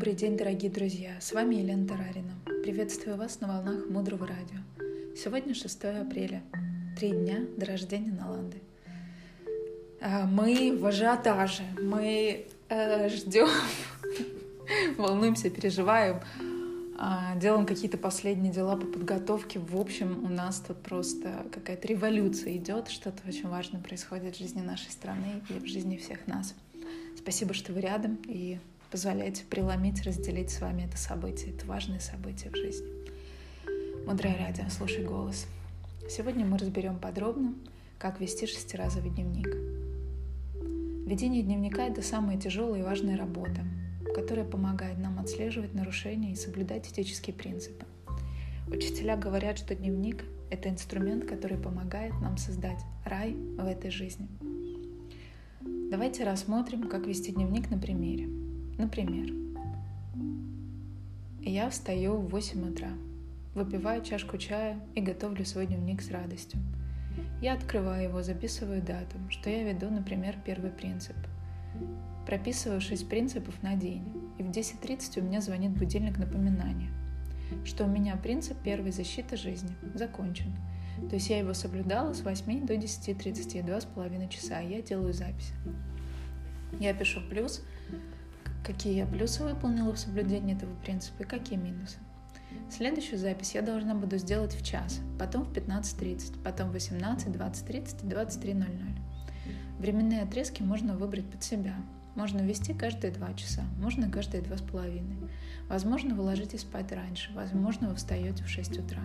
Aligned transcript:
Добрый 0.00 0.14
день, 0.14 0.38
дорогие 0.38 0.70
друзья! 0.70 1.10
С 1.20 1.30
вами 1.32 1.56
Елена 1.56 1.86
Тарарина. 1.86 2.32
Приветствую 2.62 3.18
вас 3.18 3.42
на 3.42 3.48
волнах 3.48 3.86
Мудрого 3.90 4.26
Радио. 4.26 4.56
Сегодня 5.14 5.54
6 5.54 5.84
апреля. 5.84 6.42
Три 6.98 7.10
дня 7.10 7.40
до 7.58 7.66
рождения 7.66 8.10
Наланды. 8.10 8.62
А, 10.00 10.24
мы 10.24 10.74
в 10.80 10.86
ажиотаже. 10.86 11.64
Мы 11.82 12.46
э, 12.70 13.08
ждем, 13.10 13.48
волнуемся, 14.96 15.50
переживаем, 15.50 16.20
э, 16.98 17.38
делаем 17.38 17.66
какие-то 17.66 17.98
последние 17.98 18.54
дела 18.54 18.76
по 18.78 18.86
подготовке. 18.86 19.58
В 19.58 19.78
общем, 19.78 20.24
у 20.24 20.30
нас 20.30 20.60
тут 20.66 20.78
просто 20.78 21.44
какая-то 21.52 21.86
революция 21.86 22.56
идет, 22.56 22.88
что-то 22.88 23.20
очень 23.28 23.48
важное 23.48 23.82
происходит 23.82 24.34
в 24.34 24.38
жизни 24.38 24.62
нашей 24.62 24.92
страны 24.92 25.42
и 25.50 25.58
в 25.58 25.66
жизни 25.66 25.98
всех 25.98 26.26
нас. 26.26 26.54
Спасибо, 27.18 27.52
что 27.52 27.74
вы 27.74 27.82
рядом 27.82 28.18
и 28.26 28.60
позволяете 28.90 29.44
преломить, 29.44 30.02
разделить 30.02 30.50
с 30.50 30.60
вами 30.60 30.82
это 30.82 30.98
событие. 30.98 31.54
Это 31.54 31.66
важное 31.66 32.00
событие 32.00 32.50
в 32.50 32.56
жизни. 32.56 32.88
Мудрое 34.06 34.36
радио, 34.36 34.64
слушай 34.68 35.04
голос. 35.04 35.46
Сегодня 36.08 36.44
мы 36.44 36.58
разберем 36.58 36.98
подробно, 36.98 37.54
как 37.98 38.20
вести 38.20 38.46
шестиразовый 38.46 39.10
дневник. 39.10 39.48
Ведение 41.06 41.42
дневника— 41.42 41.86
это 41.88 42.02
самая 42.02 42.38
тяжелая 42.38 42.80
и 42.80 42.84
важная 42.84 43.16
работа, 43.16 43.62
которая 44.14 44.44
помогает 44.44 44.98
нам 44.98 45.18
отслеживать 45.20 45.74
нарушения 45.74 46.32
и 46.32 46.36
соблюдать 46.36 46.88
этические 46.88 47.34
принципы. 47.34 47.84
Учителя 48.68 49.16
говорят, 49.16 49.58
что 49.58 49.74
дневник— 49.74 50.24
это 50.50 50.68
инструмент, 50.68 51.26
который 51.26 51.58
помогает 51.58 52.12
нам 52.20 52.36
создать 52.38 52.80
рай 53.04 53.34
в 53.34 53.66
этой 53.66 53.90
жизни. 53.90 54.28
Давайте 55.90 56.24
рассмотрим, 56.24 56.88
как 56.88 57.06
вести 57.06 57.32
дневник 57.32 57.70
на 57.70 57.78
примере. 57.78 58.39
Например, 58.80 59.30
я 61.42 61.68
встаю 61.68 62.16
в 62.16 62.30
8 62.30 62.70
утра, 62.70 62.88
выпиваю 63.54 64.02
чашку 64.02 64.38
чая 64.38 64.80
и 64.94 65.02
готовлю 65.02 65.44
свой 65.44 65.66
дневник 65.66 66.00
с 66.00 66.10
радостью. 66.10 66.58
Я 67.42 67.52
открываю 67.52 68.04
его, 68.04 68.22
записываю 68.22 68.80
дату, 68.80 69.18
что 69.28 69.50
я 69.50 69.64
веду, 69.64 69.90
например, 69.90 70.38
первый 70.46 70.70
принцип. 70.70 71.14
Прописываю 72.24 72.80
6 72.80 73.06
принципов 73.06 73.62
на 73.62 73.76
день, 73.76 74.02
и 74.38 74.42
в 74.42 74.48
10.30 74.48 75.20
у 75.20 75.24
меня 75.24 75.42
звонит 75.42 75.72
будильник 75.72 76.16
напоминания, 76.16 76.88
что 77.66 77.84
у 77.84 77.86
меня 77.86 78.16
принцип 78.16 78.56
первой 78.62 78.92
защиты 78.92 79.36
жизни 79.36 79.76
закончен. 79.92 80.56
То 81.10 81.16
есть 81.16 81.28
я 81.28 81.36
его 81.36 81.52
соблюдала 81.52 82.14
с 82.14 82.22
8 82.22 82.66
до 82.66 82.76
10.30, 82.76 83.62
2,5 83.62 84.28
часа, 84.30 84.60
я 84.60 84.80
делаю 84.80 85.12
запись. 85.12 85.52
Я 86.78 86.94
пишу 86.94 87.20
плюс, 87.28 87.62
какие 88.64 88.94
я 88.94 89.06
плюсы 89.06 89.42
выполнила 89.42 89.92
в 89.92 89.98
соблюдении 89.98 90.54
этого 90.54 90.74
принципа 90.76 91.22
и 91.22 91.26
какие 91.26 91.58
минусы. 91.58 91.98
Следующую 92.70 93.18
запись 93.18 93.54
я 93.54 93.62
должна 93.62 93.94
буду 93.94 94.16
сделать 94.18 94.54
в 94.54 94.64
час, 94.64 95.00
потом 95.18 95.44
в 95.44 95.52
15.30, 95.52 96.42
потом 96.42 96.70
в 96.70 96.72
18, 96.72 97.28
20.30 97.28 98.06
и 98.06 98.12
23.00. 98.12 98.66
Временные 99.78 100.22
отрезки 100.22 100.62
можно 100.62 100.96
выбрать 100.96 101.28
под 101.30 101.42
себя. 101.42 101.74
Можно 102.16 102.40
ввести 102.40 102.74
каждые 102.74 103.12
два 103.12 103.32
часа, 103.34 103.62
можно 103.78 104.10
каждые 104.10 104.42
два 104.42 104.56
с 104.56 104.62
половиной. 104.62 105.16
Возможно, 105.68 106.14
вы 106.14 106.22
ложитесь 106.22 106.62
спать 106.62 106.90
раньше, 106.92 107.32
возможно, 107.34 107.88
вы 107.88 107.94
встаете 107.94 108.42
в 108.42 108.48
6 108.48 108.78
утра. 108.80 109.02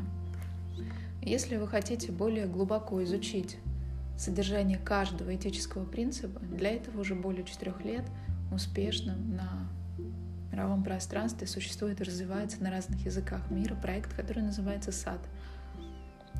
Если 1.21 1.57
вы 1.57 1.67
хотите 1.67 2.11
более 2.11 2.47
глубоко 2.47 3.03
изучить 3.03 3.57
содержание 4.17 4.77
каждого 4.77 5.35
этического 5.35 5.85
принципа, 5.85 6.39
для 6.39 6.71
этого 6.71 7.01
уже 7.01 7.15
более 7.15 7.43
четырех 7.45 7.83
лет– 7.85 8.05
успешно 8.51 9.15
на 9.15 9.67
мировом 10.51 10.83
пространстве 10.83 11.47
существует 11.47 12.01
и 12.01 12.03
развивается 12.03 12.63
на 12.63 12.71
разных 12.71 13.05
языках 13.05 13.51
мира 13.51 13.75
проект, 13.75 14.13
который 14.13 14.43
называется 14.43 14.91
САД. 14.91 15.19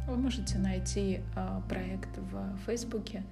Вы 0.08 0.18
можете 0.18 0.58
найти 0.58 1.22
э, 1.36 1.62
проект 1.68 2.18
в 2.18 2.58
Фейсбуке 2.66 3.24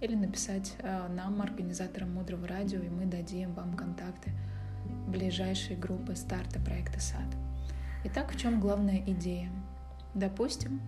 или 0.00 0.14
написать 0.14 0.74
э, 0.78 1.08
нам, 1.08 1.42
организаторам 1.42 2.14
Мудрого 2.14 2.46
Радио, 2.46 2.80
и 2.80 2.88
мы 2.88 3.04
дадим 3.04 3.52
вам 3.52 3.74
контакты 3.74 4.32
ближайшей 5.08 5.76
группы 5.76 6.14
старта 6.14 6.58
проекта 6.60 7.00
САД. 7.00 7.36
Итак, 8.04 8.32
в 8.32 8.38
чем 8.38 8.60
главная 8.60 9.02
идея? 9.08 9.50
Допустим, 10.14 10.80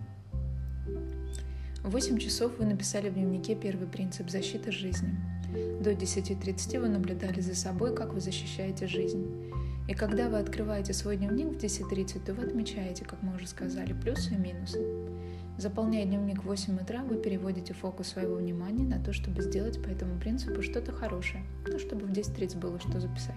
в 1.83 1.91
8 1.91 2.17
часов 2.17 2.57
вы 2.57 2.65
написали 2.65 3.09
в 3.09 3.13
дневнике 3.13 3.55
первый 3.55 3.87
принцип 3.87 4.29
защиты 4.29 4.71
жизни– 4.71 5.15
до 5.81 5.91
10.30 5.91 6.79
вы 6.79 6.89
наблюдали 6.89 7.41
за 7.41 7.55
собой, 7.55 7.95
как 7.95 8.13
вы 8.13 8.21
защищаете 8.21 8.87
жизнь. 8.87 9.51
И 9.87 9.93
когда 9.93 10.29
вы 10.29 10.37
открываете 10.37 10.93
свой 10.93 11.17
дневник 11.17 11.47
в 11.47 11.57
10.30, 11.57 12.25
то 12.25 12.33
вы 12.33 12.43
отмечаете, 12.43 13.03
как 13.03 13.21
мы 13.21 13.35
уже 13.35 13.47
сказали, 13.47 13.93
плюсы 13.93 14.33
и 14.33 14.37
минусы. 14.37 14.79
Заполняя 15.57 16.05
дневник 16.05 16.43
в 16.43 16.47
8 16.47 16.79
утра, 16.81 17.03
вы 17.03 17.17
переводите 17.17 17.73
фокус 17.73 18.07
своего 18.07 18.35
внимания 18.35 18.85
на 18.85 19.03
то, 19.03 19.13
чтобы 19.13 19.41
сделать 19.41 19.81
по 19.83 19.89
этому 19.89 20.19
принципу 20.19 20.61
что-то 20.61 20.91
хорошее, 20.91 21.43
ну, 21.67 21.77
чтобы 21.77 22.05
в 22.05 22.11
10.30 22.11 22.59
было 22.59 22.79
что 22.79 22.99
записать. 22.99 23.35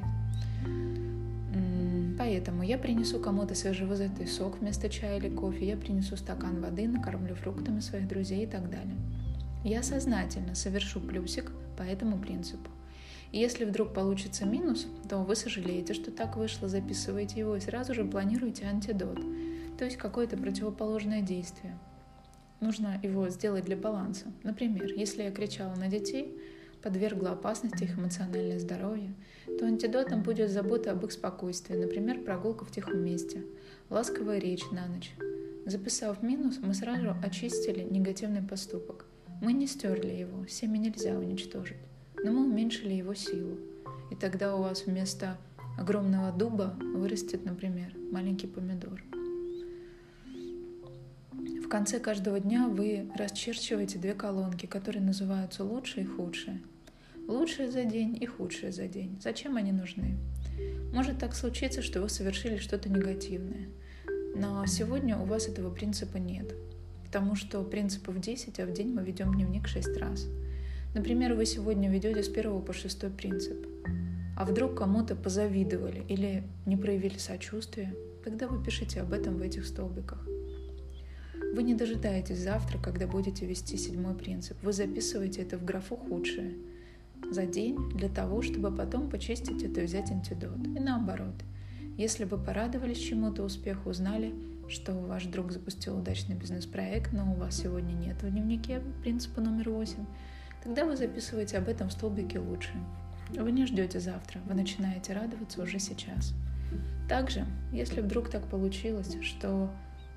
Поэтому 2.18 2.62
я 2.62 2.78
принесу 2.78 3.20
кому-то 3.20 3.54
свежевыжатый 3.54 4.26
сок 4.26 4.60
вместо 4.60 4.88
чая 4.88 5.18
или 5.18 5.28
кофе, 5.28 5.66
я 5.66 5.76
принесу 5.76 6.16
стакан 6.16 6.60
воды, 6.60 6.88
накормлю 6.88 7.34
фруктами 7.34 7.80
своих 7.80 8.08
друзей 8.08 8.44
и 8.44 8.46
так 8.46 8.70
далее. 8.70 8.96
Я 9.62 9.82
сознательно 9.82 10.54
совершу 10.54 11.00
плюсик 11.00 11.52
по 11.76 11.82
этому 11.82 12.18
принципу. 12.18 12.70
И 13.32 13.38
если 13.38 13.64
вдруг 13.64 13.92
получится 13.92 14.46
минус, 14.46 14.86
то 15.08 15.18
вы 15.18 15.36
сожалеете, 15.36 15.94
что 15.94 16.10
так 16.10 16.36
вышло, 16.36 16.68
записываете 16.68 17.40
его 17.40 17.56
и 17.56 17.60
сразу 17.60 17.94
же 17.94 18.04
планируете 18.04 18.66
антидот, 18.66 19.20
то 19.78 19.84
есть 19.84 19.96
какое-то 19.96 20.36
противоположное 20.36 21.22
действие. 21.22 21.78
Нужно 22.60 22.98
его 23.02 23.28
сделать 23.28 23.64
для 23.64 23.76
баланса. 23.76 24.26
Например, 24.42 24.86
если 24.86 25.24
я 25.24 25.30
кричала 25.30 25.74
на 25.74 25.88
детей, 25.88 26.40
подвергла 26.82 27.32
опасности 27.32 27.84
их 27.84 27.98
эмоциональное 27.98 28.58
здоровье, 28.58 29.12
то 29.58 29.66
антидотом 29.66 30.22
будет 30.22 30.50
забота 30.50 30.92
об 30.92 31.04
их 31.04 31.12
спокойствии, 31.12 31.76
например, 31.76 32.22
прогулка 32.22 32.64
в 32.64 32.70
тихом 32.70 33.04
месте, 33.04 33.44
ласковая 33.90 34.38
речь 34.38 34.70
на 34.70 34.86
ночь. 34.86 35.12
Записав 35.66 36.22
минус, 36.22 36.58
мы 36.62 36.72
сразу 36.74 37.14
очистили 37.22 37.82
негативный 37.82 38.42
поступок– 38.42 39.06
мы 39.40 39.52
не 39.52 39.66
стерли 39.66 40.12
его, 40.12 40.46
семя 40.46 40.78
нельзя 40.78 41.18
уничтожить, 41.18 41.76
но 42.22 42.32
мы 42.32 42.46
уменьшили 42.46 42.94
его 42.94 43.14
силу. 43.14 43.58
И 44.10 44.14
тогда 44.14 44.56
у 44.56 44.62
вас 44.62 44.86
вместо 44.86 45.36
огромного 45.78 46.32
дуба 46.32 46.74
вырастет, 46.80 47.44
например, 47.44 47.92
маленький 48.10 48.46
помидор. 48.46 49.02
В 51.32 51.68
конце 51.68 51.98
каждого 51.98 52.40
дня 52.40 52.68
вы 52.68 53.10
расчерчиваете 53.16 53.98
две 53.98 54.14
колонки, 54.14 54.66
которые 54.66 55.02
называются 55.02 55.64
лучшее 55.64 56.04
и 56.04 56.08
худшее. 56.08 56.62
Лучшее 57.26 57.70
за 57.70 57.84
день 57.84 58.16
и 58.20 58.24
худшее 58.24 58.72
за 58.72 58.86
день. 58.86 59.18
Зачем 59.20 59.56
они 59.56 59.72
нужны? 59.72 60.16
Может 60.94 61.18
так 61.18 61.34
случиться, 61.34 61.82
что 61.82 62.00
вы 62.00 62.08
совершили 62.08 62.56
что-то 62.56 62.88
негативное. 62.88 63.68
Но 64.36 64.64
сегодня 64.66 65.18
у 65.18 65.24
вас 65.24 65.48
этого 65.48 65.70
принципа 65.70 66.18
нет 66.18 66.54
потому 67.16 67.34
что 67.34 67.62
принципов 67.62 68.20
10, 68.20 68.60
а 68.60 68.66
в 68.66 68.72
день 68.74 68.92
мы 68.92 69.02
ведем 69.02 69.32
дневник 69.32 69.68
6 69.68 69.96
раз. 69.96 70.26
Например, 70.94 71.32
вы 71.32 71.46
сегодня 71.46 71.90
ведете 71.90 72.22
с 72.22 72.28
первого 72.28 72.60
по 72.60 72.74
шестой 72.74 73.08
принцип, 73.08 73.66
а 74.36 74.44
вдруг 74.44 74.76
кому-то 74.76 75.16
позавидовали 75.16 76.04
или 76.10 76.42
не 76.66 76.76
проявили 76.76 77.16
сочувствия, 77.16 77.94
тогда 78.22 78.46
вы 78.48 78.62
пишите 78.62 79.00
об 79.00 79.14
этом 79.14 79.38
в 79.38 79.40
этих 79.40 79.64
столбиках. 79.64 80.28
Вы 81.54 81.62
не 81.62 81.72
дожидаетесь 81.72 82.40
завтра, 82.40 82.76
когда 82.76 83.06
будете 83.06 83.46
вести 83.46 83.78
седьмой 83.78 84.14
принцип. 84.14 84.58
Вы 84.62 84.74
записываете 84.74 85.40
это 85.40 85.56
в 85.56 85.64
графу 85.64 85.96
«худшее» 85.96 86.52
за 87.30 87.46
день 87.46 87.78
для 87.94 88.10
того, 88.10 88.42
чтобы 88.42 88.70
потом 88.70 89.08
почистить 89.08 89.62
это 89.62 89.80
и 89.80 89.86
взять 89.86 90.10
антидот. 90.10 90.66
И 90.66 90.80
наоборот. 90.80 91.36
Если 91.96 92.24
вы 92.24 92.36
порадовались 92.36 92.98
чему-то 92.98 93.42
успеху, 93.42 93.88
узнали, 93.88 94.34
что 94.68 94.92
ваш 94.92 95.24
друг 95.26 95.52
запустил 95.52 95.98
удачный 95.98 96.34
бизнес-проект, 96.34 97.12
но 97.12 97.32
у 97.32 97.36
вас 97.36 97.56
сегодня 97.56 97.92
нет 97.92 98.22
в 98.22 98.30
дневнике 98.30 98.80
принципа 99.02 99.40
номер 99.40 99.70
8, 99.70 100.04
тогда 100.62 100.84
вы 100.84 100.96
записываете 100.96 101.58
об 101.58 101.68
этом 101.68 101.88
в 101.88 101.92
столбике 101.92 102.38
лучше. 102.38 102.72
Вы 103.30 103.52
не 103.52 103.66
ждете 103.66 104.00
завтра, 104.00 104.40
вы 104.46 104.54
начинаете 104.54 105.12
радоваться 105.12 105.62
уже 105.62 105.78
сейчас. 105.78 106.34
Также, 107.08 107.44
если 107.72 108.00
вдруг 108.00 108.30
так 108.30 108.48
получилось, 108.48 109.16
что 109.22 109.70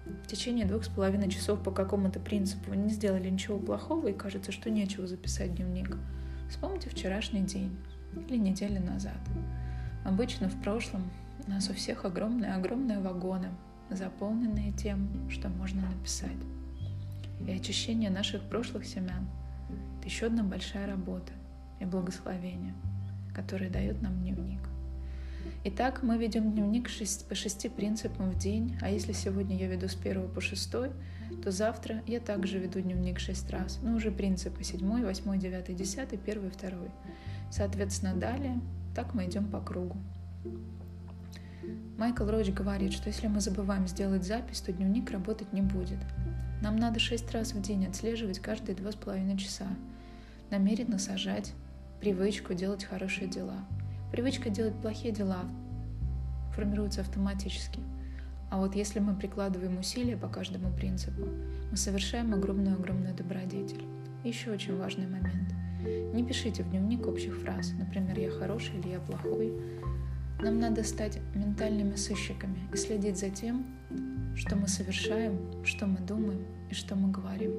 в 0.05 0.27
течение 0.27 0.65
двух 0.65 0.83
с 0.83 0.87
половиной 0.87 1.29
часов 1.29 1.61
по 1.61 1.71
какому-то 1.71 2.19
принципу 2.19 2.71
вы 2.71 2.77
не 2.77 2.89
сделали 2.89 3.29
ничего 3.29 3.59
плохого 3.59 4.07
и 4.07 4.13
кажется, 4.13 4.51
что 4.51 4.69
нечего 4.69 5.07
записать 5.07 5.55
дневник, 5.55 5.97
вспомните 6.49 6.89
вчерашний 6.89 7.41
день 7.41 7.75
или 8.27 8.37
неделю 8.37 8.81
назад. 8.81 9.17
Обычно 10.03 10.49
в 10.49 10.61
прошлом 10.61 11.09
у 11.45 11.51
нас 11.51 11.69
у 11.69 11.73
всех 11.73 12.05
огромные-огромные 12.05 12.99
вагоны, 12.99 13.49
заполненные 13.91 14.71
тем, 14.71 15.29
что 15.29 15.49
можно 15.49 15.81
написать. 15.81 16.31
И 17.47 17.51
очищение 17.51 18.09
наших 18.09 18.43
прошлых 18.43 18.85
семян— 18.85 19.27
это 19.99 20.07
еще 20.07 20.27
одна 20.27 20.43
большая 20.43 20.87
работа 20.87 21.31
и 21.79 21.85
благословение, 21.85 22.73
которое 23.33 23.69
дает 23.69 24.01
нам 24.01 24.19
дневник. 24.21 24.61
Итак, 25.63 26.03
мы 26.03 26.17
ведем 26.17 26.51
дневник 26.51 26.89
по 27.27 27.35
шести 27.35 27.69
принципам 27.69 28.31
в 28.31 28.37
день, 28.37 28.77
а 28.81 28.89
если 28.89 29.13
сегодня 29.13 29.57
я 29.57 29.67
веду 29.67 29.87
с 29.87 29.95
первого 29.95 30.27
по 30.27 30.41
шестой, 30.41 30.91
то 31.43 31.51
завтра 31.51 32.01
я 32.07 32.19
также 32.19 32.59
веду 32.59 32.81
дневник 32.81 33.19
шесть 33.19 33.49
раз. 33.49 33.79
Ну, 33.81 33.95
уже 33.95 34.11
принципы 34.11 34.63
седьмой, 34.63 35.03
восьмой, 35.03 35.37
девятый, 35.37 35.75
десятый, 35.75 36.17
первый, 36.17 36.49
второй. 36.49 36.89
Соответственно, 37.51 38.13
далее 38.13 38.59
так 38.95 39.13
мы 39.13 39.25
идем 39.25 39.49
по 39.49 39.61
кругу. 39.61 39.97
Майкл 41.97 42.25
Роуч 42.25 42.49
говорит, 42.49 42.93
что 42.93 43.09
если 43.09 43.27
мы 43.27 43.41
забываем 43.41 43.87
сделать 43.87 44.25
запись, 44.25 44.61
то 44.61 44.71
дневник 44.71 45.11
работать 45.11 45.51
не 45.53 45.61
будет. 45.61 45.99
Нам 46.61 46.75
надо 46.75 46.99
шесть 46.99 47.31
раз 47.31 47.53
в 47.53 47.61
день 47.61 47.85
отслеживать 47.85 48.39
каждые 48.39 48.75
два 48.75 48.91
с 48.91 48.95
половиной 48.95 49.37
часа. 49.37 49.67
Намеренно 50.49 50.99
сажать 50.99 51.53
привычку 51.99 52.53
делать 52.53 52.83
хорошие 52.83 53.27
дела. 53.27 53.65
Привычка 54.11 54.49
делать 54.49 54.75
плохие 54.81 55.13
дела 55.13 55.43
формируется 56.53 57.01
автоматически. 57.01 57.79
А 58.51 58.57
вот 58.57 58.75
если 58.75 58.99
мы 58.99 59.15
прикладываем 59.15 59.77
усилия 59.77 60.17
по 60.17 60.27
каждому 60.27 60.73
принципу, 60.73 61.27
мы 61.69 61.77
совершаем 61.77 62.33
огромную-огромную 62.33 63.13
добродетель. 63.13 63.83
еще 64.23 64.51
очень 64.51 64.75
важный 64.75 65.07
момент. 65.07 65.53
Не 66.13 66.25
пишите 66.25 66.63
в 66.63 66.69
дневник 66.69 67.07
общих 67.07 67.37
фраз, 67.37 67.71
например, 67.77 68.19
«я 68.19 68.31
хороший» 68.31 68.77
или 68.79 68.89
«я 68.89 68.99
плохой». 68.99 69.53
Нам 70.41 70.57
надо 70.59 70.83
стать 70.85 71.19
ментальными 71.35 71.95
сыщиками 71.95 72.59
и 72.73 72.77
следить 72.77 73.17
за 73.17 73.29
тем, 73.29 73.65
что 74.37 74.55
мы 74.55 74.69
совершаем, 74.69 75.65
что 75.65 75.85
мы 75.85 75.99
думаем 75.99 76.45
и 76.69 76.73
что 76.73 76.95
мы 76.95 77.11
говорим. 77.11 77.51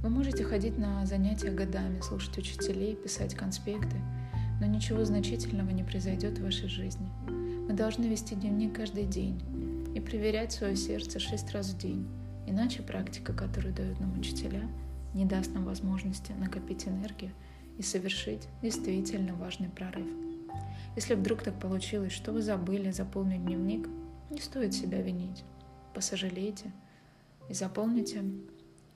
Вы 0.00 0.08
можете 0.08 0.44
ходить 0.44 0.78
на 0.78 1.04
занятия 1.04 1.50
годами, 1.50 2.00
слушать 2.00 2.38
учителей, 2.38 2.94
писать 2.94 3.34
конспекты, 3.34 3.96
но 4.60 4.66
ничего 4.66 5.04
значительного 5.04 5.70
не 5.70 5.82
произойдет 5.82 6.38
в 6.38 6.44
вашей 6.44 6.68
жизни. 6.68 7.08
Мы 7.26 7.72
должны 7.72 8.04
вести 8.04 8.36
дневник 8.36 8.76
каждый 8.76 9.04
день 9.04 9.42
и 9.96 10.00
проверять 10.00 10.52
свое 10.52 10.76
сердце 10.76 11.18
шесть 11.18 11.50
раз 11.50 11.70
в 11.70 11.78
день, 11.78 12.06
иначе 12.46 12.80
практика, 12.80 13.32
которую 13.32 13.74
дают 13.74 13.98
нам 13.98 14.16
учителя, 14.16 14.62
не 15.14 15.24
даст 15.24 15.52
нам 15.52 15.64
возможности 15.64 16.30
накопить 16.30 16.86
энергию 16.86 17.32
и 17.76 17.82
совершить 17.82 18.46
действительно 18.62 19.34
важный 19.34 19.68
прорыв. 19.68 20.21
Если 20.96 21.14
вдруг 21.14 21.42
так 21.42 21.58
получилось, 21.58 22.12
что 22.12 22.32
вы 22.32 22.42
забыли 22.42 22.90
заполнить 22.90 23.44
дневник, 23.44 23.88
не 24.30 24.40
стоит 24.40 24.74
себя 24.74 25.00
винить. 25.00 25.44
Посожалейте 25.94 26.72
и 27.48 27.54
заполните 27.54 28.22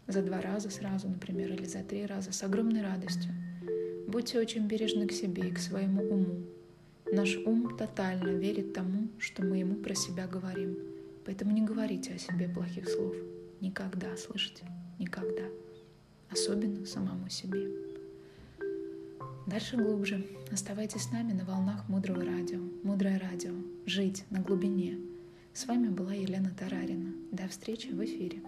за 0.07 0.23
два 0.23 0.41
раза 0.41 0.71
сразу, 0.71 1.09
например, 1.09 1.53
или 1.53 1.65
за 1.65 1.83
три 1.83 2.07
раза 2.07 2.33
с 2.33 2.43
огромной 2.43 2.83
радостью. 2.83 3.33
Будьте 4.07 4.39
очень 4.39 4.67
бережны 4.67 5.07
к 5.07 5.13
себе 5.13 5.49
и 5.49 5.53
к 5.53 5.59
своему 5.59 6.03
уму. 6.03 6.47
Наш 7.13 7.37
ум 7.37 7.77
тотально 7.77 8.31
верит 8.31 8.73
тому, 8.73 9.09
что 9.19 9.45
мы 9.45 9.59
ему 9.59 9.77
про 9.77 9.95
себя 9.95 10.27
говорим. 10.27 10.79
Поэтому 11.25 11.53
не 11.53 11.63
говорите 11.63 12.15
о 12.15 12.19
себе 12.19 12.49
плохих 12.49 12.89
слов. 12.89 13.15
Никогда, 13.61 14.17
слышите? 14.17 14.65
Никогда. 14.99 15.45
Особенно 16.31 16.87
самому 16.87 17.29
себе. 17.29 17.86
Дальше 19.47 19.77
глубже. 19.77 20.27
Оставайтесь 20.51 21.03
с 21.03 21.13
нами 21.13 21.33
на 21.33 21.45
волнах 21.45 21.89
Мудрого 21.89 22.25
радио. 22.25 22.59
Мудрое 22.83 23.17
радио. 23.21 23.55
Жить 23.87 24.25
на 24.31 24.41
глубине. 24.41 24.99
С 25.53 25.67
вами 25.67 25.89
была 25.89 26.15
Елена 26.15 26.51
Тарарина. 26.51 27.13
До 27.31 27.47
встречи 27.47 27.87
в 27.89 28.05
эфире. 28.05 28.43